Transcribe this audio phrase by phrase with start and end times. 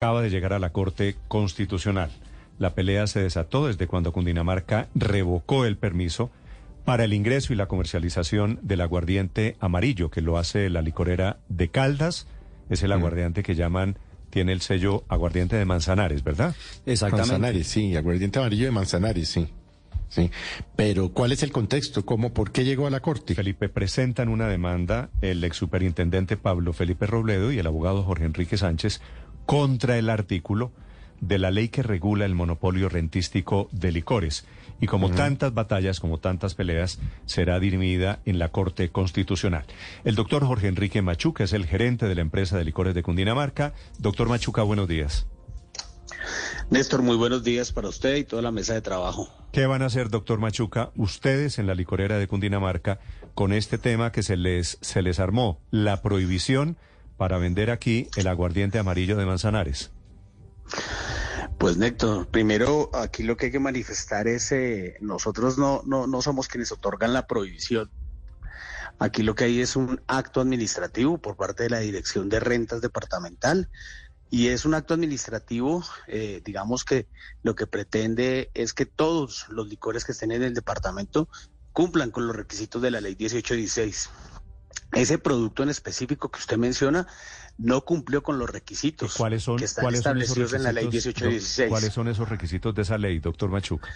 [0.00, 2.12] acaba de llegar a la Corte Constitucional.
[2.60, 6.30] La pelea se desató desde cuando Cundinamarca revocó el permiso
[6.84, 11.70] para el ingreso y la comercialización del aguardiente amarillo, que lo hace la licorera de
[11.70, 12.28] Caldas.
[12.70, 13.98] Es el aguardiente que llaman,
[14.30, 16.54] tiene el sello aguardiente de Manzanares, ¿verdad?
[16.86, 17.32] Exactamente.
[17.32, 19.48] Manzanares, sí, aguardiente amarillo de Manzanares, sí.
[20.10, 20.30] Sí,
[20.76, 22.06] pero ¿cuál es el contexto?
[22.06, 23.34] ¿Cómo, por qué llegó a la Corte?
[23.34, 28.56] Felipe, presentan una demanda el ex superintendente Pablo Felipe Robledo y el abogado Jorge Enrique
[28.56, 29.02] Sánchez
[29.48, 30.72] contra el artículo
[31.22, 34.44] de la ley que regula el monopolio rentístico de licores.
[34.78, 39.64] Y como tantas batallas, como tantas peleas, será dirimida en la Corte Constitucional.
[40.04, 43.72] El doctor Jorge Enrique Machuca es el gerente de la empresa de licores de Cundinamarca.
[43.98, 45.26] Doctor Machuca, buenos días.
[46.68, 49.32] Néstor, muy buenos días para usted y toda la mesa de trabajo.
[49.50, 53.00] ¿Qué van a hacer, doctor Machuca, ustedes en la licorera de Cundinamarca
[53.34, 56.76] con este tema que se les, se les armó, la prohibición
[57.18, 59.90] para vender aquí el aguardiente amarillo de Manzanares?
[61.58, 66.22] Pues Néctor, primero aquí lo que hay que manifestar es, eh, nosotros no, no, no
[66.22, 67.90] somos quienes otorgan la prohibición.
[69.00, 72.80] Aquí lo que hay es un acto administrativo por parte de la Dirección de Rentas
[72.80, 73.68] Departamental
[74.30, 77.08] y es un acto administrativo, eh, digamos que
[77.42, 81.28] lo que pretende es que todos los licores que estén en el departamento
[81.72, 84.10] cumplan con los requisitos de la ley 1816.
[84.92, 87.06] Ese producto en específico que usted menciona
[87.58, 90.72] no cumplió con los requisitos ¿Cuáles son, que están ¿cuáles son esos establecidos en la
[90.72, 91.68] ley requisitos, 1816.
[91.68, 93.88] ¿Cuáles son esos requisitos de esa ley, doctor Machuca?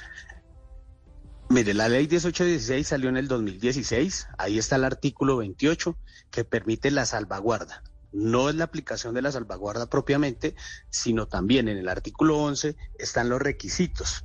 [1.48, 5.96] Mire, la ley 1816 salió en el 2016, ahí está el artículo 28
[6.30, 7.82] que permite la salvaguarda.
[8.10, 10.54] No es la aplicación de la salvaguarda propiamente,
[10.90, 14.24] sino también en el artículo 11 están los requisitos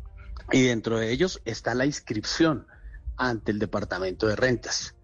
[0.51, 2.65] y dentro de ellos está la inscripción
[3.17, 4.95] ante el Departamento de Rentas.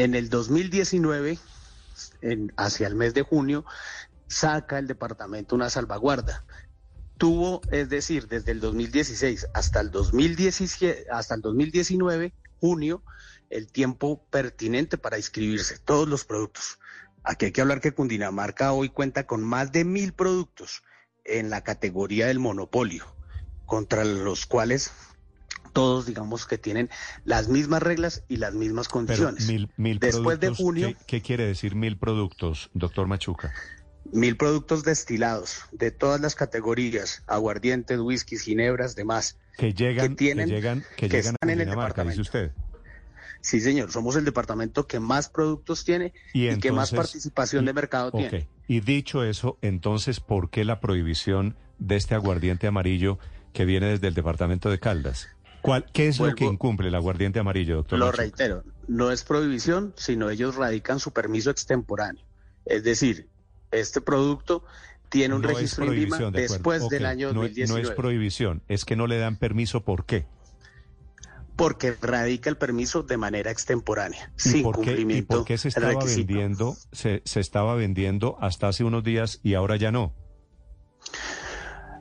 [0.00, 1.38] En el 2019,
[2.22, 3.66] en- hacia el mes de junio,
[4.28, 6.46] saca el departamento una salvaguarda.
[7.18, 13.04] Tuvo, es decir, desde el 2016 hasta el 2017, hasta el 2019, junio,
[13.50, 16.78] el tiempo pertinente para inscribirse, todos los productos.
[17.22, 20.82] Aquí hay que hablar que Cundinamarca hoy cuenta con más de mil productos
[21.24, 23.04] en la categoría del monopolio,
[23.66, 24.92] contra los cuales
[25.72, 26.90] todos digamos que tienen
[27.24, 29.46] las mismas reglas y las mismas Pero condiciones.
[29.48, 33.52] mil, mil Después de productos, junio- ¿qué, qué quiere decir mil productos, doctor Machuca?
[34.12, 39.38] mil productos destilados de todas las categorías, aguardientes, whiskies, ginebras, demás.
[39.56, 42.52] Que llegan, que, tienen- llegan, que, que llegan a en el Dinamarca, dice usted.
[43.42, 47.72] Sí, señor, somos el departamento que más productos tiene Y y, que más participación de
[47.72, 48.48] mercado tiene.
[48.68, 53.18] Y dicho eso, entonces, ¿por qué la prohibición de este aguardiente amarillo
[53.52, 55.28] que viene desde el departamento de Caldas?
[55.62, 57.98] ¿Cuál, ¿Qué es lo que incumple el aguardiente amarillo, doctor?
[57.98, 58.22] Lo Machuca?
[58.22, 62.24] reitero, no es prohibición, sino ellos radican su permiso extemporáneo.
[62.64, 63.28] Es decir,
[63.70, 64.64] este producto
[65.08, 67.82] tiene un No registro en Lima de después del año no, 2019.
[67.82, 70.26] no es prohibición, es que no le dan permiso, ¿por qué?
[71.56, 75.58] porque radica el permiso de manera extemporánea, ¿Y sin por qué, y cumplimiento por qué
[75.58, 76.26] se estaba requisito.
[76.26, 80.14] vendiendo, se, se estaba vendiendo hasta hace unos días y ahora ya no?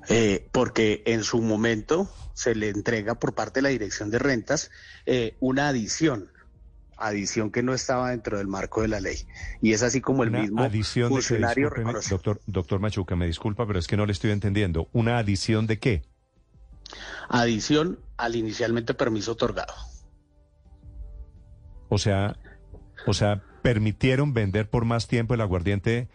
[0.09, 4.71] Eh, porque en su momento se le entrega por parte de la Dirección de Rentas
[5.05, 6.31] eh, una adición,
[6.97, 9.27] adición que no estaba dentro del marco de la ley.
[9.61, 12.09] Y es así como el Una mismo adición de que, funcionario reconoce.
[12.09, 14.89] doctor, doctor Machuca, me disculpa, pero es que no le estoy entendiendo.
[14.93, 16.01] ¿Una adición de qué?
[17.29, 19.73] Adición al inicialmente permiso otorgado.
[21.89, 22.35] O sea,
[23.05, 26.09] o sea, permitieron vender por más tiempo el aguardiente,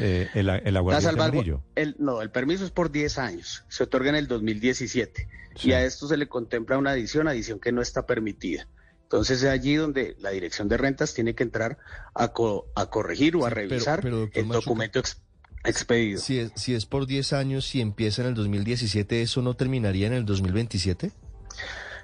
[0.00, 1.62] eh, el, el La aguardiente amarillo.
[1.74, 5.68] el, no, el permiso es por 10 años, se otorga en el 2017 Sí.
[5.68, 8.68] y a esto se le contempla una adición, adición que no está permitida.
[9.04, 11.78] Entonces es allí donde la Dirección de Rentas tiene que entrar
[12.14, 15.22] a, co- a corregir o a pero- revisar pero, el Machuca, documento ex-
[15.64, 16.20] expedido.
[16.20, 20.08] Si es, si es por 10 años, si empieza en el 2017, ¿eso no terminaría
[20.08, 21.12] en el 2027?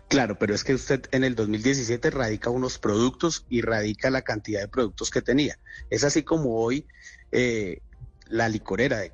[0.08, 4.60] Claro, pero es que usted en el 2017 radica unos productos y radica la cantidad
[4.60, 5.58] de productos que tenía.
[5.90, 6.86] Es así como hoy
[7.32, 7.80] eh,
[8.28, 9.12] la licorera de,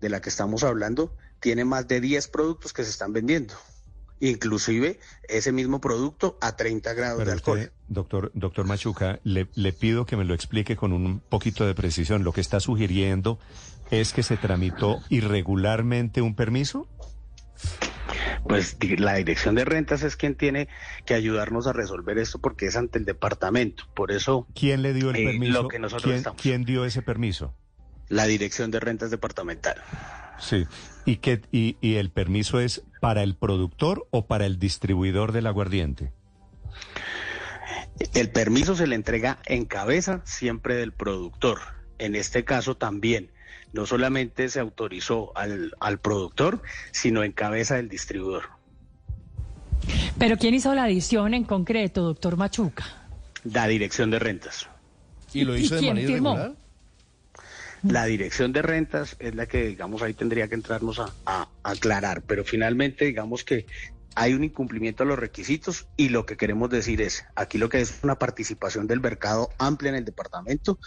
[0.00, 3.54] de la que estamos hablando tiene más de 10 productos que se están vendiendo.
[4.20, 7.58] Inclusive ese mismo producto a 30 grados de alcohol.
[7.58, 11.74] usted, doctor, doctor Machuca, le, le pido que me lo explique con un poquito de
[11.74, 12.24] precisión.
[12.24, 13.38] Lo que está sugiriendo
[13.90, 16.88] es que se tramitó irregularmente un permiso.
[18.48, 20.68] Pues la dirección de rentas es quien tiene
[21.06, 23.84] que ayudarnos a resolver esto porque es ante el departamento.
[23.94, 25.62] Por eso ¿Quién le dio el Eh, permiso?
[25.62, 26.42] lo que nosotros ¿Quién, estamos.
[26.42, 27.54] quién dio ese permiso?
[28.08, 29.76] la dirección de rentas departamental.
[30.38, 30.66] Sí.
[31.06, 35.46] ¿Y, qué, y, ¿Y el permiso es para el productor o para el distribuidor del
[35.46, 36.12] aguardiente?
[38.12, 41.58] El permiso se le entrega en cabeza siempre del productor.
[41.98, 43.30] En este caso también
[43.74, 46.62] no solamente se autorizó al, al productor,
[46.92, 48.44] sino en cabeza del distribuidor.
[50.18, 52.84] Pero ¿quién hizo la adición en concreto, doctor Machuca?
[53.42, 54.68] La dirección de rentas.
[55.32, 56.30] ¿Y lo hizo de quién manera firmó?
[56.34, 56.56] irregular?
[57.82, 61.70] La dirección de rentas es la que, digamos, ahí tendría que entrarnos a, a- a
[61.70, 63.66] aclarar, pero finalmente, digamos que
[64.14, 67.80] hay un incumplimiento a los requisitos y lo que queremos decir es, aquí lo que
[67.80, 70.78] es una participación del mercado amplia en el departamento.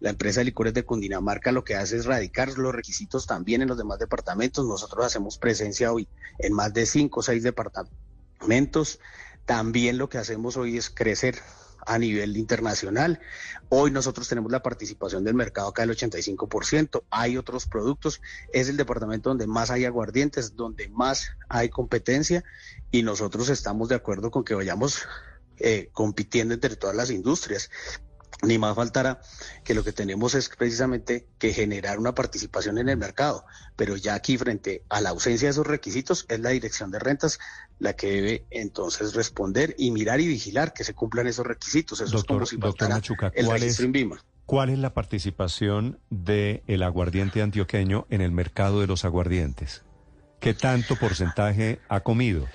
[0.00, 3.68] La empresa de licores de Cundinamarca lo que hace es radicar los requisitos también en
[3.68, 4.66] los demás departamentos.
[4.66, 6.08] Nosotros hacemos presencia hoy
[6.38, 8.98] en más de cinco o seis departamentos.
[9.44, 11.36] También lo que hacemos hoy es crecer
[11.86, 13.20] a nivel internacional.
[13.68, 17.02] Hoy nosotros tenemos la participación del mercado acá del 85%.
[17.10, 18.22] Hay otros productos.
[18.54, 22.42] Es el departamento donde más hay aguardientes, donde más hay competencia
[22.90, 25.02] y nosotros estamos de acuerdo con que vayamos
[25.58, 27.70] eh, compitiendo entre todas las industrias.
[28.42, 29.20] Ni más faltará
[29.64, 33.44] que lo que tenemos es precisamente que generar una participación en el mercado,
[33.76, 37.38] pero ya aquí frente a la ausencia de esos requisitos es la dirección de rentas
[37.78, 42.00] la que debe entonces responder y mirar y vigilar que se cumplan esos requisitos.
[42.00, 44.24] Eso Doctor- es como si doctor faltara Machuca, el ¿cuál es- registro INVIMA.
[44.46, 49.82] ¿Cuál es la participación del el aguardiente antioqueño en el mercado de los aguardientes?
[50.40, 52.48] ¿Qué tanto porcentaje ha comido?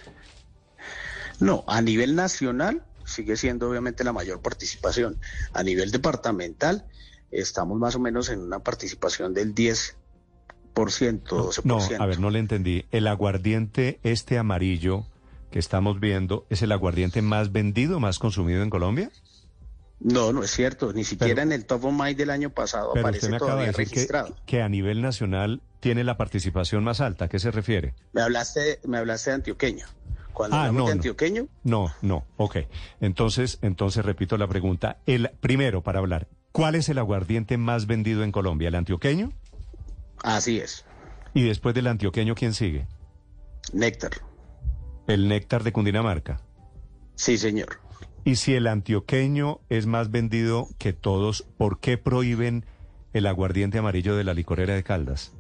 [1.40, 5.20] No, a nivel nacional sigue siendo obviamente la mayor participación.
[5.54, 6.86] A nivel departamental
[7.32, 9.96] estamos más o menos en una participación del 10%,
[10.76, 11.62] 12%.
[11.64, 12.86] No, a ver, no le entendí.
[12.92, 15.06] El aguardiente este amarillo
[15.52, 19.10] que estamos viendo es el aguardiente más vendido, más consumido en Colombia.
[20.02, 20.92] No, no es cierto.
[20.92, 23.36] Ni siquiera Pero- en el Top of Mind del año pasado Pero aparece usted me
[23.38, 24.36] acaba de todavía decir que, registrado.
[24.46, 27.26] que a nivel nacional tiene la participación más alta.
[27.26, 27.94] ¿A qué se refiere?
[28.12, 29.86] Me hablaste, me hablaste de antioqueño.
[30.36, 31.00] Cuando Ah, hablamos no, de no.
[31.00, 32.58] antioqueño, No, no, ok.
[33.00, 34.98] Entonces, entonces repito la pregunta.
[35.08, 38.68] El primero para hablar, ¿cuál es el aguardiente más vendido en Colombia?
[38.68, 39.32] ¿El antioqueño?
[40.24, 40.86] así es.
[41.34, 42.86] Y después del antioqueño, ¿quién sigue?
[43.74, 44.12] Néctar.
[45.08, 46.42] El néctar de Cundinamarca.
[47.16, 47.80] Sí, señor.
[48.26, 52.66] Y si el antioqueño es más vendido que todos, ¿por qué prohíben
[53.14, 55.32] el aguardiente amarillo de la licorera de Caldas?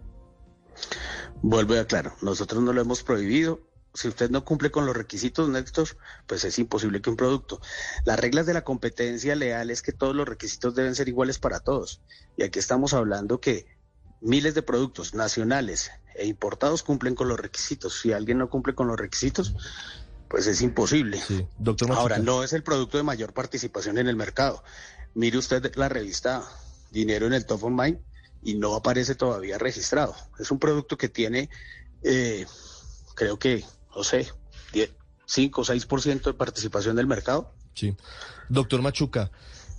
[1.41, 3.59] Vuelvo a aclarar, nosotros no lo hemos prohibido.
[3.95, 5.87] Si usted no cumple con los requisitos, Néstor,
[6.27, 7.61] pues es imposible que un producto.
[8.03, 11.61] Las reglas de la competencia leal es que todos los requisitos deben ser iguales para
[11.61, 12.01] todos.
[12.37, 13.65] Y aquí estamos hablando que
[14.21, 17.99] miles de productos nacionales e importados cumplen con los requisitos.
[18.01, 19.55] Si alguien no cumple con los requisitos,
[20.27, 21.21] pues es imposible.
[21.21, 21.91] Sí, doctor.
[21.91, 24.63] Ahora, no es el producto de mayor participación en el mercado.
[25.13, 26.43] Mire usted la revista
[26.91, 27.99] Dinero en el Top of Mind
[28.43, 30.15] y no aparece todavía registrado.
[30.39, 31.49] Es un producto que tiene,
[32.03, 32.45] eh,
[33.15, 33.63] creo que,
[33.95, 34.27] no sé,
[34.73, 34.91] 10,
[35.25, 37.53] 5 o 6% de participación del mercado.
[37.73, 37.95] Sí.
[38.49, 39.31] Doctor Machuca,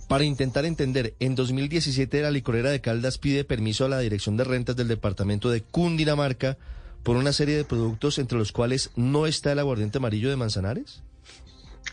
[0.07, 4.45] para intentar entender, en 2017 la licorera de Caldas pide permiso a la Dirección de
[4.45, 6.57] Rentas del Departamento de Cundinamarca
[7.03, 11.03] por una serie de productos entre los cuales no está el aguardiente amarillo de Manzanares.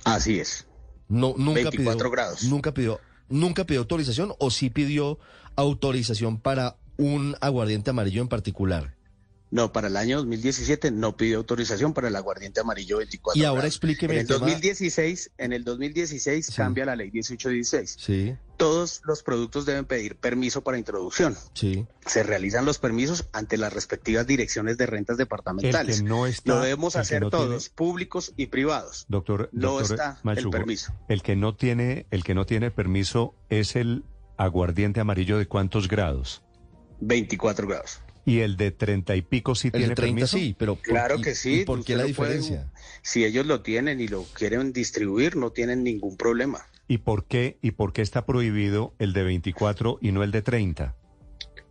[0.04, 0.66] Así es.
[1.08, 2.44] No, nunca 24 pidió, grados.
[2.44, 5.18] Nunca pidió, nunca pidió autorización o sí pidió
[5.56, 8.94] autorización para un aguardiente amarillo en particular.
[9.54, 13.60] No, para el año 2017 no pidió autorización para el aguardiente amarillo 24 Y ahora
[13.60, 13.74] grados.
[13.76, 16.52] explíqueme En el el tema- 2016, en el 2016 Sí.
[16.56, 17.96] cambia la ley 1816.
[17.96, 21.36] Sí, Todos los productos deben pedir permiso para introducción.
[21.54, 21.86] sí.
[22.04, 25.98] se realizan los permisos ante las respectivas direcciones de rentas El departamentales.
[25.98, 29.06] que no está, Lo debemos el hacer no todos, tiene- públicos y privados.
[29.08, 30.92] doctor, No doctor está el permiso.
[31.08, 34.02] El que no tiene, el que no tiene permiso es el
[34.36, 36.42] aguardiente amarillo de cuántos grados.
[37.00, 38.00] 24 grados.
[38.26, 40.36] Y el de treinta y pico sí El tiene de 30 permiso.
[40.38, 41.60] sí, pero ¿por- Claro que sí.
[41.60, 42.72] ¿y ¿Por qué la lo puede- diferencia?
[43.02, 46.66] si ellos lo tienen y lo quieren distribuir, no tienen ningún problema.
[46.88, 50.42] ¿Y por qué y por qué está prohibido el de 24 y no el de
[50.42, 50.94] 30?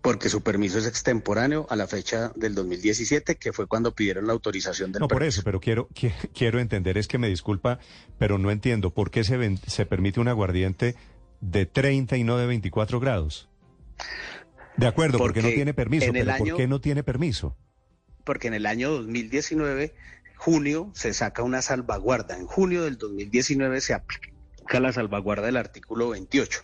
[0.02, 4.34] Porque su permiso es extemporáneo a la fecha del 2017, que fue cuando pidieron la
[4.34, 5.40] autorización del No, por permiso.
[5.40, 7.80] eso, pero quiero, qui- quiero entender, es que me disculpa,
[8.20, 10.96] pero no entiendo por qué se, ven- se permite un aguardiente
[11.42, 13.48] de 30 y no de 24 grados.
[14.78, 17.56] De acuerdo, porque, no tiene permiso, en el pero ¿por año- qué no tiene permiso?
[18.24, 19.94] Porque en el año 2019,
[20.38, 22.38] junio, se saca una salvaguarda.
[22.38, 26.62] En junio del 2019 se aplica la salvaguarda del artículo 28.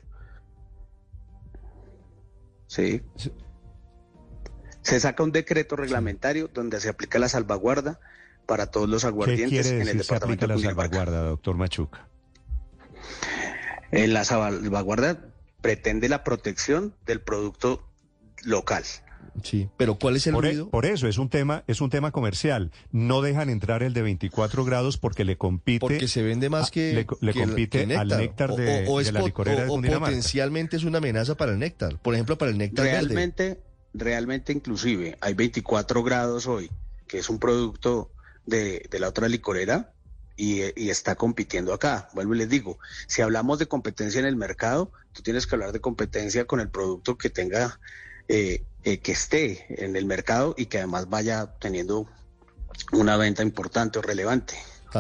[2.68, 3.02] Sí.
[3.16, 3.32] Sí.
[4.82, 8.00] Se saca un decreto reglamentario donde se aplica la salvaguarda
[8.46, 11.56] para todos los ¿Qué aguardientes quiere en el decir se departamento aplica la salvaguarda, doctor
[11.58, 12.08] Machuca?
[13.92, 15.20] En la salvaguarda
[15.62, 17.86] pretende la protección del producto
[18.44, 18.84] local.
[19.44, 20.70] Sí, pero ¿cuál es el Por, e- ruido?
[20.70, 22.72] por eso, es un tema, es un tema comercial.
[22.92, 25.80] No dejan entrar el de 24 grados porque le compite.
[25.80, 28.86] Porque se vende más que le co- le que el- compite que al néctar de-
[28.88, 31.60] o, o de es la licorera de o- o potencialmente es una amenaza para el
[31.60, 32.00] néctar.
[32.02, 33.00] Por ejemplo, para el néctar verde.
[33.00, 33.62] Realmente,
[33.94, 36.70] realmente inclusive hay 24 grados hoy,
[37.08, 38.12] que es un producto
[38.46, 39.94] de, de la otra licorera,
[40.36, 42.08] y, y, está compitiendo acá.
[42.14, 45.74] Vuelvo y les digo, si hablamos de competencia en el mercado, tú tienes que hablar
[45.74, 47.78] de competencia con el producto que tenga,
[48.30, 52.08] eh, eh, que esté en el mercado y que además vaya teniendo
[52.94, 54.56] una venta importante o relevante.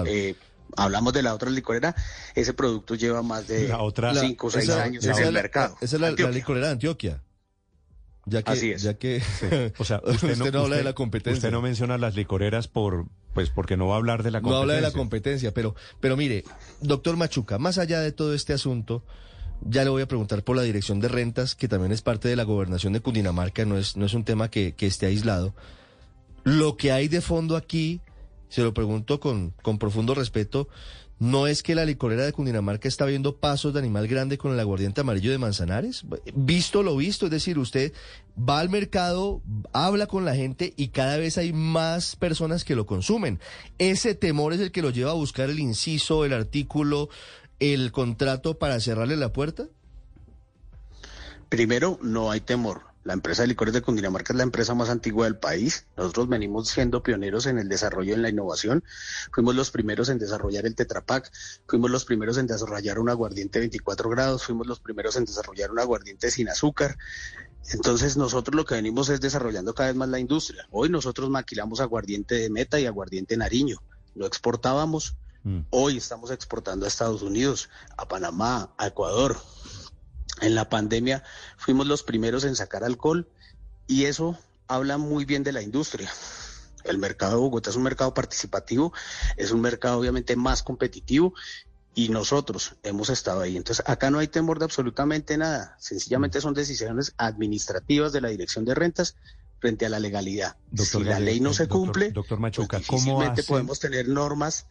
[0.05, 0.35] Eh,
[0.75, 1.95] hablamos de la otra licorera,
[2.35, 5.77] ese producto lleva más de 5 o 6 años en el mercado.
[5.81, 7.23] Esa es la, la licorera de Antioquia.
[8.25, 8.83] Ya que, Así es.
[8.83, 9.23] Ya que,
[9.79, 11.37] o sea, usted, no, habla usted- de la competencia.
[11.37, 14.49] Usted no menciona las licoreras por, pues porque no va a hablar de la No
[14.49, 14.61] competencia.
[14.61, 16.43] habla de la competencia, pero, pero mire,
[16.81, 19.03] doctor Machuca, más allá de todo este asunto,
[19.61, 22.35] ya le voy a preguntar por la dirección de rentas, que también es parte de
[22.35, 25.53] la gobernación de Cundinamarca, no es, no es un tema que, que esté aislado.
[26.43, 28.01] Lo que hay de fondo aquí,
[28.47, 30.69] se lo pregunto con, con profundo respeto,
[31.19, 34.59] ¿no es que la licorera de Cundinamarca está viendo pasos de animal grande con el
[34.59, 36.05] aguardiente amarillo de Manzanares?
[36.33, 37.93] Visto lo visto, es decir, usted
[38.37, 39.41] va al mercado,
[39.73, 43.39] habla con la gente y cada vez hay más personas que lo consumen.
[43.77, 47.09] Ese temor es el que lo lleva a buscar el inciso, el artículo,
[47.59, 49.67] el contrato para cerrarle la puerta.
[51.49, 52.89] Primero, no hay temor.
[53.03, 55.87] La empresa de licores de Cundinamarca es la empresa más antigua del país.
[55.97, 58.83] Nosotros venimos siendo pioneros en el desarrollo en la innovación.
[59.31, 61.31] Fuimos los primeros en desarrollar el Tetrapac,
[61.65, 65.79] fuimos los primeros en desarrollar un aguardiente 24 grados, fuimos los primeros en desarrollar un
[65.79, 66.97] aguardiente sin azúcar.
[67.71, 70.67] Entonces nosotros lo que venimos es desarrollando cada vez más la industria.
[70.69, 73.81] Hoy nosotros maquilamos aguardiente de Meta y aguardiente Nariño.
[74.13, 75.15] Lo exportábamos.
[75.43, 75.59] Mm.
[75.69, 79.37] Hoy estamos exportando a Estados Unidos, a Panamá, a Ecuador.
[80.41, 81.23] En la pandemia
[81.57, 83.27] fuimos los primeros en sacar alcohol
[83.87, 86.09] y eso habla muy bien de la industria.
[86.85, 88.93] El mercado de Bogotá es un mercado participativo,
[89.37, 91.33] es un mercado obviamente más competitivo
[91.93, 93.57] y nosotros hemos estado ahí.
[93.57, 95.75] Entonces, acá no hay temor de absolutamente nada.
[95.79, 99.17] Sencillamente son decisiones administrativas de la Dirección de Rentas
[99.59, 100.55] frente a la legalidad.
[100.71, 103.79] Doctor si la ley no eh, se doctor- cumple, doctor Machuca, pues ¿cómo hacen- podemos
[103.81, 104.67] tener normas,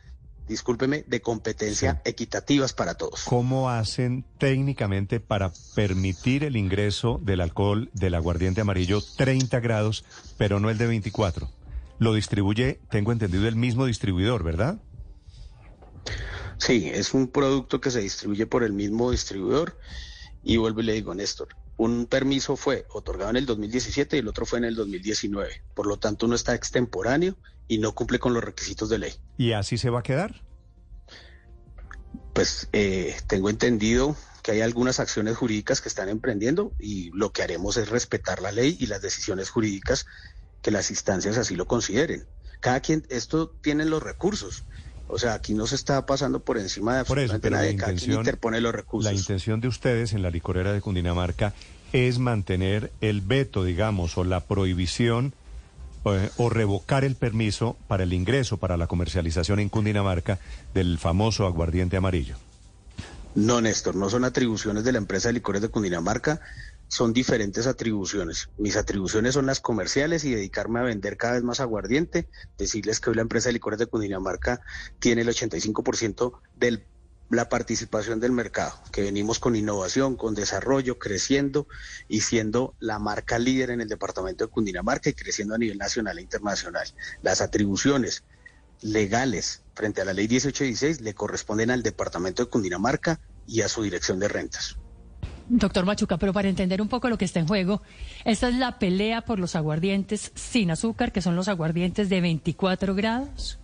[0.49, 3.25] discúlpeme, de competencia equitativas para todos.
[3.25, 10.05] ¿Cómo hacen técnicamente para permitir el ingreso del alcohol del aguardiente amarillo 30 grados,
[10.37, 11.51] pero no el de 24?
[11.99, 14.81] Lo distribuye, tengo entendido, el mismo distribuidor, ¿verdad?
[16.59, 19.79] Sí, es un producto que se distribuye por el mismo distribuidor
[20.43, 24.29] y vuelvo y le digo, Néstor, un permiso fue otorgado en el 2017 y el
[24.29, 25.63] otro fue en el 2019.
[25.75, 27.37] Por lo tanto, uno está extemporáneo
[27.69, 29.13] y no cumple con los requisitos de ley.
[29.39, 30.43] ¿Y así se va a quedar?
[32.35, 37.43] Pues eh, tengo entendido que hay algunas acciones jurídicas que están emprendiendo y lo que
[37.43, 40.07] haremos es respetar la ley y las decisiones jurídicas
[40.63, 42.27] que las instancias así lo consideren.
[42.61, 44.65] Cada quien, esto tienen los recursos.
[45.09, 47.77] O sea, aquí no se está pasando por encima de Por eso, pero la nadie.
[47.77, 49.11] Cada quien intención, interpone los recursos.
[49.11, 51.55] la intención de ustedes en la licorera de Cundinamarca
[51.93, 55.33] es mantener el veto, digamos, o la prohibición
[56.05, 60.39] eh, o revocar el permiso para el ingreso, para la comercialización en Cundinamarca
[60.75, 62.37] del famoso aguardiente amarillo.
[63.35, 66.41] No, Néstor, no son atribuciones de la empresa de licores de Cundinamarca,
[66.89, 68.49] son diferentes atribuciones.
[68.57, 73.11] Mis atribuciones son las comerciales y dedicarme a vender cada vez más aguardiente, decirles que
[73.11, 74.63] hoy la empresa de licores de Cundinamarca
[74.99, 76.83] tiene el 85% de
[77.31, 81.69] la participación del mercado, que venimos con innovación, con desarrollo, creciendo
[82.09, 86.19] y siendo la marca líder en el departamento de Cundinamarca y creciendo a nivel nacional
[86.19, 86.89] e internacional.
[87.23, 88.25] Las atribuciones
[88.81, 93.83] legales frente a la ley 1816 le corresponden al departamento de Cundinamarca y a su
[93.83, 94.79] dirección de rentas.
[95.49, 97.83] Doctor Machuca, pero para entender un poco lo que está en juego,
[98.25, 102.95] esta es la pelea por los aguardientes sin azúcar, que son los aguardientes de 24
[102.95, 103.59] grados.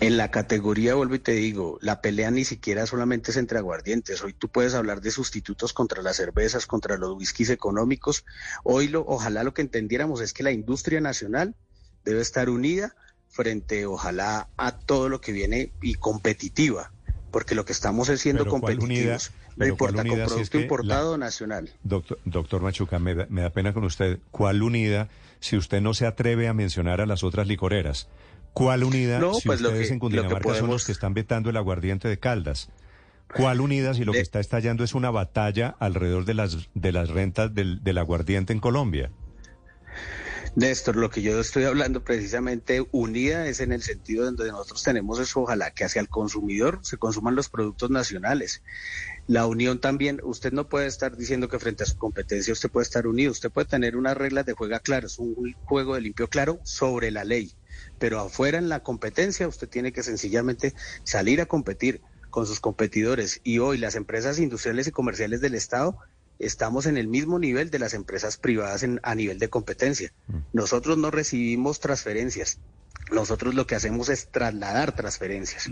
[0.00, 4.22] En la categoría, vuelvo y te digo, la pelea ni siquiera solamente es entre aguardientes.
[4.24, 8.24] Hoy tú puedes hablar de sustitutos contra las cervezas, contra los whiskies económicos.
[8.64, 11.54] Hoy lo, ojalá lo que entendiéramos es que la industria nacional
[12.04, 12.94] debe estar unida
[13.28, 16.92] frente, ojalá, a todo lo que viene y competitiva,
[17.30, 19.28] porque lo que estamos es siendo Pero ¿cuál competitivos.
[19.28, 19.49] unida?
[19.60, 21.70] No Pero ¿cuál importa, con unida si es producto importado nacional.
[21.82, 24.18] Doctor, doctor Machuca, me da, me da pena con usted.
[24.30, 28.08] ¿Cuál unida si usted no se atreve a mencionar a las otras licoreras?
[28.52, 30.92] ¿Cuál unida No, si pues lo ustedes que- en lo que Cundinamarca son los que
[30.92, 32.70] están vetando el aguardiente de Caldas?
[33.36, 37.10] ¿Cuál unida si lo que está estallando es una batalla alrededor de las, de las
[37.10, 39.10] rentas del, del aguardiente en Colombia?
[40.54, 45.20] Néstor, lo que yo estoy hablando precisamente unida es en el sentido donde nosotros tenemos
[45.20, 48.62] eso, ojalá que hacia el consumidor se consuman los productos nacionales.
[49.26, 52.84] La unión también, usted no puede estar diciendo que frente a su competencia usted puede
[52.84, 56.60] estar unido, usted puede tener unas reglas de juego claras, un juego de limpio claro
[56.64, 57.52] sobre la ley,
[57.98, 63.40] pero afuera en la competencia usted tiene que sencillamente salir a competir con sus competidores
[63.44, 65.96] y hoy las empresas industriales y comerciales del Estado
[66.40, 70.12] estamos en el mismo nivel de las empresas privadas en, a nivel de competencia.
[70.52, 72.58] Nosotros no recibimos transferencias.
[73.12, 75.70] Nosotros lo que hacemos es trasladar transferencias.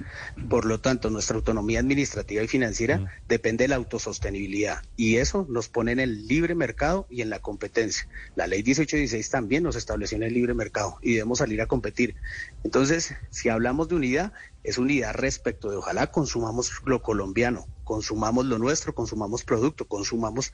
[0.49, 4.83] Por lo tanto, nuestra autonomía administrativa y financiera depende de la autosostenibilidad.
[4.97, 8.09] Y eso nos pone en el libre mercado y en la competencia.
[8.35, 12.17] La ley 1816 también nos estableció en el libre mercado y debemos salir a competir.
[12.65, 14.33] Entonces, si hablamos de unidad,
[14.65, 20.53] es unidad respecto de ojalá consumamos lo colombiano, consumamos lo nuestro, consumamos producto, consumamos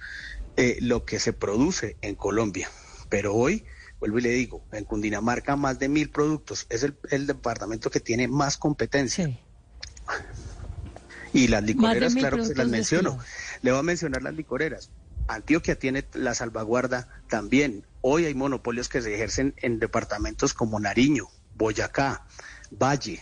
[0.56, 2.70] eh, lo que se produce en Colombia.
[3.08, 3.64] Pero hoy
[3.98, 8.28] vuelvo y le digo, en Cundinamarca más de mil productos, es el, departamento que tiene
[8.28, 9.36] más competencia.
[11.32, 13.18] Y las licoreras, claro que se las menciono.
[13.62, 14.90] Le voy a mencionar las licoreras.
[15.26, 17.84] Antioquia tiene la salvaguarda también.
[18.00, 21.26] Hoy hay monopolios que se ejercen en departamentos como Nariño,
[21.56, 22.26] Boyacá,
[22.70, 23.20] Valle,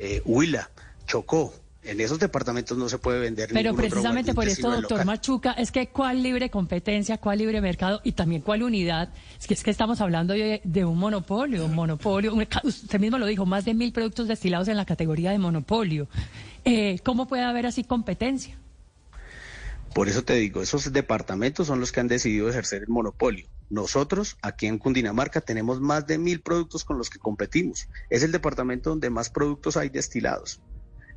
[0.00, 0.68] eh, Huila,
[1.06, 1.54] Chocó,
[1.84, 5.88] en esos departamentos no se puede vender Pero precisamente por esto, doctor Machuca, es que
[5.88, 9.12] cuál libre competencia, cuál libre mercado y también cuál unidad.
[9.40, 12.34] Es que, es que estamos hablando de, un monopolio, un monopolio.
[12.62, 16.08] usted mismo lo dijo, más de mil productos destilados en la categoría de monopolio.
[16.64, 18.56] Eh, ¿Cómo puede haber así competencia?
[19.92, 23.46] Por eso te digo, esos departamentos son los que han decidido ejercer el monopolio.
[23.68, 27.88] Nosotros, aquí en Cundinamarca, tenemos más de mil productos con los que competimos.
[28.08, 30.60] Es el departamento donde más productos hay destilados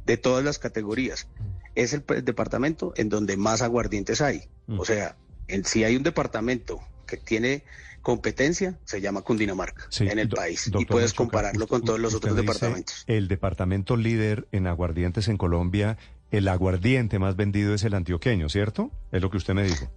[0.05, 1.27] de todas las categorías.
[1.75, 4.43] Es el departamento en donde más aguardientes hay.
[4.67, 4.79] Mm.
[4.79, 7.63] O sea, en, si hay un departamento que tiene
[8.01, 10.71] competencia, se llama Cundinamarca en el país.
[10.77, 13.03] y puedes compararlo con todos los otros departamentos.
[13.07, 15.97] El departamento líder en aguardientes en Colombia,
[16.29, 18.91] el aguardiente más vendido es el antioqueño, ¿cierto?
[19.11, 19.91] Es lo que usted me dijo.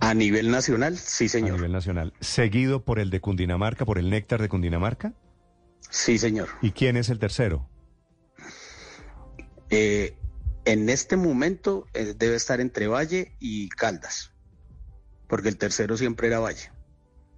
[0.00, 1.52] A nivel nacional, sí, señor.
[1.52, 2.12] A nivel nacional.
[2.20, 5.14] ¿Seguido por el de Cundinamarca, por el néctar de Cundinamarca?
[5.88, 6.48] Sí, señor.
[6.62, 7.68] ¿Y quién es el tercero?
[9.70, 10.14] Eh,
[10.64, 14.32] en este momento eh, debe estar entre Valle y Caldas,
[15.28, 16.70] porque el tercero siempre era Valle.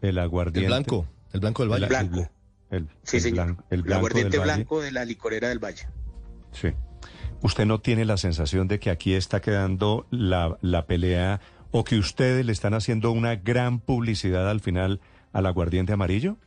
[0.00, 0.60] El aguardiente.
[0.60, 1.84] El blanco, el blanco del Valle.
[1.84, 2.30] El blanco.
[3.02, 3.64] sí, señor.
[3.70, 5.88] el, aguardiente blanco de la licorera del Valle.
[6.52, 6.68] Sí.
[7.42, 11.98] ¿Usted no tiene la sensación de que aquí está quedando la, la pelea o que
[11.98, 15.00] ustedes le están haciendo una gran publicidad al final
[15.32, 16.38] al aguardiente amarillo?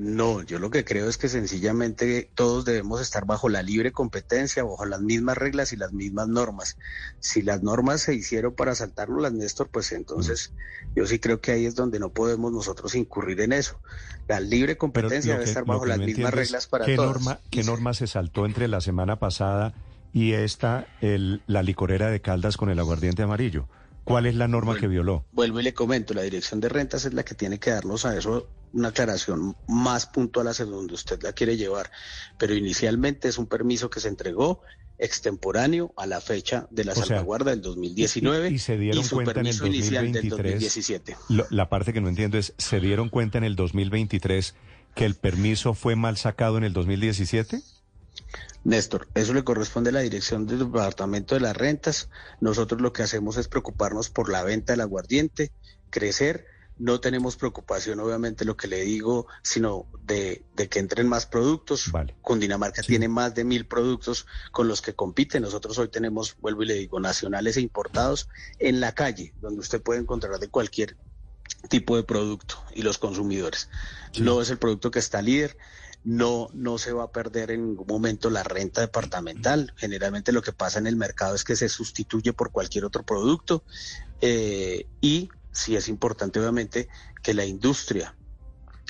[0.00, 4.64] No, yo lo que creo es que sencillamente todos debemos estar bajo la libre competencia,
[4.64, 6.78] bajo las mismas reglas y las mismas normas.
[7.18, 10.54] Si las normas se hicieron para las Néstor, pues entonces
[10.96, 13.78] yo sí creo que ahí es donde no podemos nosotros incurrir en eso.
[14.26, 17.16] La libre competencia debe estar bajo las mismas reglas para ¿qué todos.
[17.16, 19.74] Norma, ¿Qué norma se saltó entre la semana pasada
[20.14, 23.68] y esta, el, la licorera de Caldas con el aguardiente amarillo?
[24.04, 25.24] ¿Cuál es la norma que violó?
[25.32, 28.16] Vuelvo y le comento, la Dirección de Rentas es la que tiene que darnos a
[28.16, 31.90] eso una aclaración más puntual hacia donde usted la quiere llevar.
[32.38, 34.62] Pero inicialmente es un permiso que se entregó
[34.98, 39.56] extemporáneo a la fecha de la salvaguarda del 2019 y, se dieron cuenta en el
[39.56, 40.92] 2023,
[41.48, 44.54] la parte que no entiendo es, ¿se dieron cuenta en el 2023
[44.94, 47.62] que el permiso fue mal sacado en el 2017?
[48.64, 52.10] Néstor, eso le corresponde a la dirección del Departamento de las Rentas.
[52.40, 55.50] Nosotros lo que hacemos es preocuparnos por la venta del aguardiente,
[55.88, 56.46] crecer.
[56.76, 61.90] No tenemos preocupación, obviamente, lo que le digo, sino de, que entren más productos.
[61.92, 62.16] Vale.
[62.22, 65.40] Cundinamarca tiene más de mil productos con los que compite.
[65.40, 69.82] Nosotros hoy tenemos, vuelvo y le digo, nacionales e importados en la calle, donde usted
[69.82, 70.96] puede encontrar de cualquier
[71.68, 73.68] tipo de producto y los consumidores.
[74.18, 75.56] No es el producto que está líder
[76.04, 79.72] no, no se va a perder en ningún momento la renta departamental.
[79.76, 83.64] Generalmente lo que pasa en el mercado es que se sustituye por cualquier otro producto
[84.20, 86.88] eh, y sí es importante obviamente
[87.22, 88.14] que la industria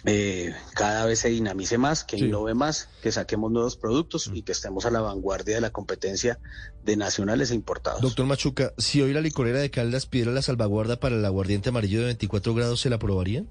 [0.07, 4.53] eh, cada vez se dinamice más, que innove más, que saquemos nuevos productos y que
[4.53, 6.38] estemos a la vanguardia de la competencia
[6.85, 8.01] de nacionales e importados.
[8.01, 12.01] Doctor Machuca, si hoy la licorera de Caldas pidiera la salvaguarda para el aguardiente amarillo
[12.01, 13.51] de 24 grados, ¿se la aprobarían?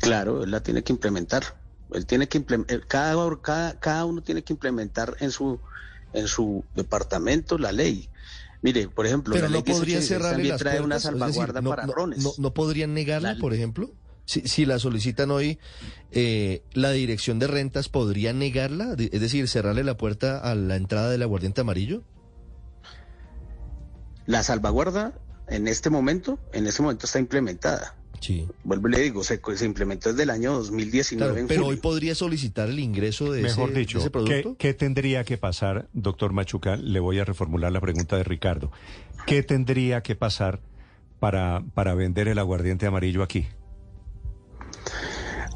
[0.00, 1.61] Claro, él la tiene que implementar.
[1.94, 2.44] Él tiene que
[2.88, 5.60] cada, cada, cada uno tiene que implementar en su
[6.12, 8.08] en su departamento la ley.
[8.60, 12.38] Mire, por ejemplo, la ley no podría también trae una salvaguarda para rones.
[12.38, 13.90] No, podrían negarla, por ejemplo?
[14.24, 15.58] Si, si, la solicitan hoy,
[16.12, 18.94] eh, ¿la dirección de rentas podría negarla?
[18.96, 22.04] Es decir, cerrarle la puerta a la entrada del aguardiente amarillo.
[24.26, 25.12] La salvaguarda
[25.48, 27.96] en este momento, en este momento está implementada.
[28.22, 28.46] Sí.
[28.62, 31.46] Vuelvo y le digo, se, implementó desde el año 2019.
[31.48, 34.56] pero hoy podría solicitar el ingreso de, Mejor ese, dicho, ese producto.
[34.58, 36.76] ¿qué, tendría que pasar, doctor Machuca?
[36.76, 38.70] Le voy a reformular la pregunta de Ricardo.
[39.26, 40.60] ¿Qué tendría que pasar
[41.18, 43.46] para, para vender el aguardiente amarillo aquí?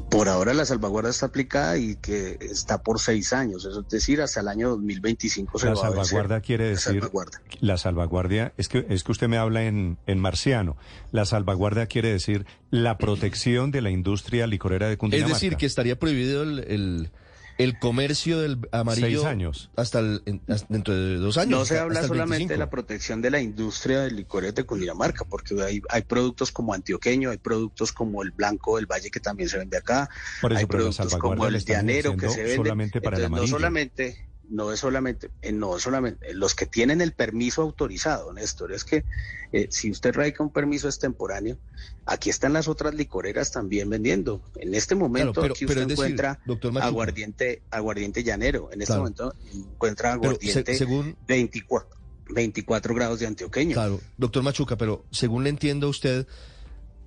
[0.09, 4.21] Por ahora la salvaguarda está aplicada y que está por seis años, eso es decir,
[4.21, 7.41] hasta el año 2025 se la va a salvaguarda quiere decir la salvaguarda.
[7.59, 10.77] la salvaguardia es que es que usted me habla en, en marciano.
[11.11, 15.33] La salvaguardia quiere decir la protección de la industria licorera de Es Cundinamarca.
[15.35, 17.11] decir, que estaría prohibido el, el,
[17.57, 19.71] el comercio del amarillo Seis años.
[19.75, 21.59] hasta, el- hasta dentro de dos años.
[21.59, 22.53] No se hasta- habla hasta el solamente 25.
[22.53, 26.73] de la protección de la industria de licores de Cundinamarca, porque hay, hay productos como
[26.73, 30.09] antioqueño, hay productos como el blanco del valle que también se vende acá,
[30.41, 32.55] Por eso, hay productos como el llanero que se vende.
[32.57, 33.51] solamente para el Entonces, amarillo.
[33.53, 38.31] no solamente, no es solamente, eh, no es solamente los que tienen el permiso autorizado,
[38.33, 39.03] Néstor, es que
[39.51, 41.57] eh, si usted radica un permiso extemporáneo,
[42.05, 44.41] aquí están las otras licoreras también vendiendo.
[44.55, 46.39] En este momento Claro, pero- aquí usted decir, encuentra
[46.81, 48.69] aguardiente, aguardiente llanero.
[48.71, 49.01] En este Claro.
[49.01, 51.97] momento encuentra Pero se- aguardiente según 24,
[52.29, 53.73] 24 grados de antioqueño.
[53.73, 56.27] Claro, doctor Machuca, pero según le entiendo a usted,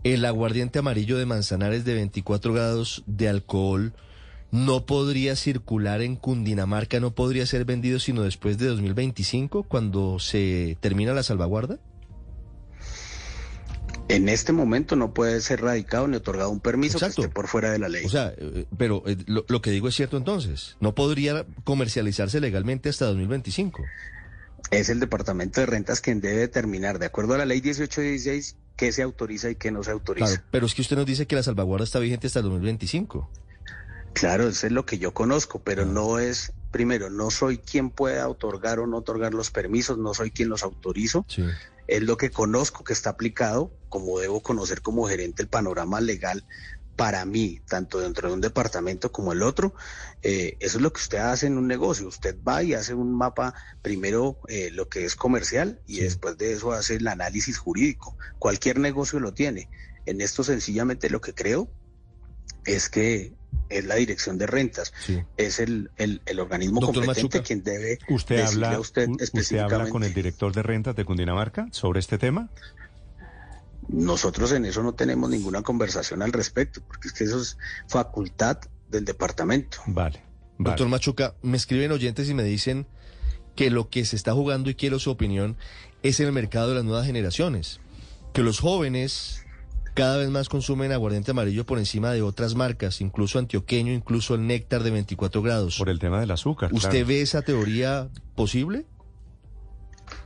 [0.04, 3.92] el aguardiente amarillo de Manzanares de 24 grados de alcohol
[4.52, 10.76] no podría circular en Cundinamarca, no podría ser vendido sino después de 2025, cuando se
[10.80, 11.78] termina la salvaguarda.
[14.08, 17.16] En este momento no puede ser radicado ni otorgado un permiso Exacto.
[17.16, 18.04] que esté por fuera de la ley.
[18.04, 22.40] O sea, eh, pero eh, lo, lo que digo es cierto entonces, no podría comercializarse
[22.40, 23.84] legalmente hasta 2025.
[24.72, 28.90] es el Departamento de Rentas quien debe determinar, de acuerdo a la ley 1816, qué
[28.90, 30.26] se autoriza y qué no se autoriza.
[30.26, 33.30] Claro, pero es que usted nos dice que la salvaguarda está vigente hasta el 2025.
[34.12, 38.28] Claro, eso es lo que yo conozco, pero no es, primero, no soy quien pueda
[38.28, 41.44] otorgar o no otorgar los permisos, no soy quien los autorizo, Sí.
[41.86, 46.44] es lo que conozco que está aplicado, como debo conocer como gerente el panorama legal
[46.96, 49.74] para mí, tanto dentro de un departamento como el otro,
[50.22, 52.06] eh, eso es lo que usted hace en un negocio.
[52.06, 56.52] Usted va y hace un mapa, primero eh, lo que es comercial y después de
[56.52, 58.18] eso hace el análisis jurídico.
[58.38, 59.70] Cualquier negocio lo tiene.
[60.04, 61.72] En esto sencillamente lo que creo
[62.66, 63.32] es que
[63.68, 65.22] es la dirección de rentas, Sí.
[65.36, 69.02] es el, el, el organismo Doctor competente Machuca, quien debe ¿Usted decirle habla, a usted
[69.08, 69.90] usted habla específicamente.
[69.92, 72.48] con el director de rentas de Cundinamarca sobre este tema?
[73.88, 77.56] Nosotros en eso no tenemos ninguna conversación al respecto, porque es que eso es
[77.88, 78.58] facultad
[78.88, 79.78] del departamento.
[79.86, 80.20] Vale.
[80.58, 80.70] vale.
[80.70, 82.86] Doctor Machuca, me escriben oyentes y me dicen
[83.56, 85.56] que lo que se está jugando, y quiero su opinión,
[86.02, 87.80] es en el mercado de las nuevas generaciones.
[88.32, 89.44] Que los jóvenes
[90.00, 94.46] cada vez más consumen aguardiente amarillo por encima de otras marcas, incluso antioqueño, incluso el
[94.46, 95.76] néctar de 24 grados.
[95.76, 96.72] Por el tema del azúcar.
[96.72, 97.06] ¿Usted claro.
[97.06, 98.86] ve esa teoría posible?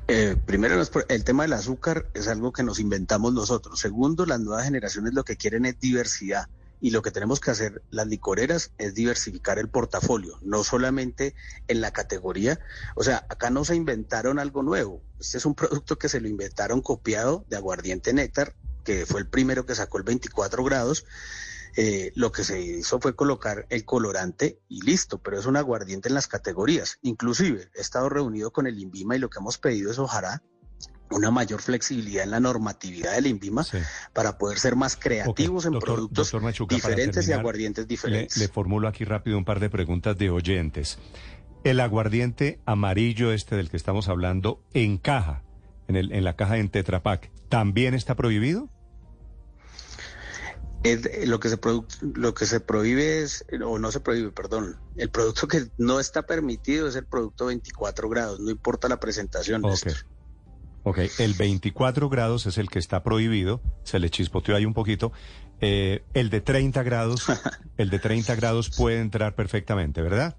[0.07, 3.81] Eh, primero, el tema del azúcar es algo que nos inventamos nosotros.
[3.81, 6.47] Segundo, las nuevas generaciones lo que quieren es diversidad.
[6.81, 11.35] Y lo que tenemos que hacer las licoreras es diversificar el portafolio, no solamente
[11.67, 12.61] en la categoría.
[12.95, 15.03] O sea, acá no se inventaron algo nuevo.
[15.19, 19.27] Este es un producto que se lo inventaron copiado de aguardiente néctar, que fue el
[19.29, 21.05] primero que sacó el 24 grados.
[21.77, 26.09] Eh, lo que se hizo fue colocar el colorante y listo, pero es un aguardiente
[26.09, 26.99] en las categorías.
[27.03, 30.41] Inclusive he estado reunido con el INVIMA y lo que hemos pedido es ojalá
[31.11, 33.79] una mayor flexibilidad en la normatividad del INVIMA Sí.
[34.13, 38.37] para poder ser más creativos en doctor- productos doctor Machuca, para diferentes y aguardientes diferentes.
[38.37, 40.99] le formulo aquí rápido un par de preguntas de oyentes.
[41.65, 45.43] El aguardiente amarillo este del que estamos hablando en caja,
[45.89, 48.69] en, el, en la caja en Tetra Pak, ¿también está prohibido?
[50.85, 51.59] Es lo que se
[52.15, 54.79] lo que se prohíbe es o no se prohíbe, perdón.
[54.97, 59.65] El producto que no está permitido es el producto 24 grados, no importa la presentación.
[59.65, 59.71] Ok.
[59.71, 59.95] Néstor.
[60.87, 65.13] Ok, el 24 grados es el que está prohibido, se le chispoteó ahí un poquito.
[65.63, 67.25] Eh, el de 30 grados,
[67.79, 70.37] el de 30 grados puede entrar perfectamente, ¿verdad?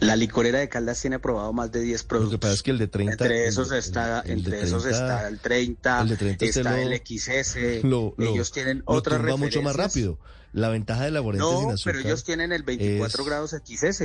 [0.00, 2.32] La licorera de Caldas tiene aprobado más de 10 Lo productos.
[2.32, 3.12] que pasa es que el de 30...
[3.12, 6.44] entre esos de- está, el de entre esos 30 está el 30, el de 30
[6.46, 7.56] usted está lo- el XS.
[7.84, 10.04] lo, lo- ellos tienen lo otras tumba mucho más referencias.
[10.16, 10.18] rápido.
[10.52, 11.94] La ventaja del aguardiente sin No, azúcar...
[11.94, 14.02] pero ellos tienen el 24 es- grados XS.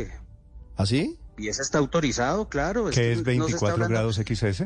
[0.78, 1.18] ¿Así?
[1.38, 2.86] Y ese está autorizado, claro.
[2.86, 4.66] ¿Qué que es no está 24 hablando- grados XS?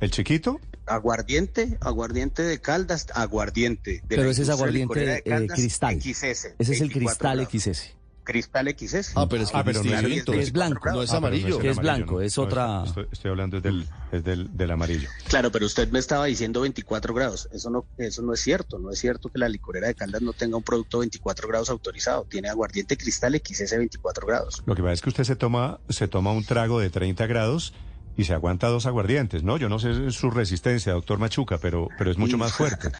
[0.00, 0.60] ¿El chiquito?
[0.86, 4.00] Aguardiente, aguardiente de Caldas, aguardiente.
[4.00, 6.00] de Pero la ese es aguardiente, licorera de eh, Caldas, cristal.
[6.00, 6.20] XS,
[6.58, 7.52] Ese es el 24 cristal grados.
[7.52, 7.96] XS.
[8.24, 9.12] Cristal XS.
[9.16, 10.32] Ah, pero es que Ah, pero no es distinto.
[10.34, 10.90] el- Es blanco.
[10.90, 11.48] No es Ah, amarillo.
[11.48, 15.08] es amarillo, blanco, es No, otra- Estoy, estoy hablando es del, es del, del amarillo.
[15.28, 17.48] Claro, pero usted me estaba diciendo 24 grados.
[17.52, 18.78] Eso no, eso no es cierto.
[18.78, 22.24] No es cierto que la licorera de Caldas no tenga un producto 24 grados autorizado.
[22.28, 24.62] Tiene aguardiente cristal XS 24 grados.
[24.66, 27.72] Lo que pasa es que usted se toma, se toma un trago de 30 grados
[28.16, 29.56] y se aguanta dos aguardientes, ¿no?
[29.56, 32.90] Yo no sé su resistencia, doctor Machuca, pero, pero es mucho más fuerte.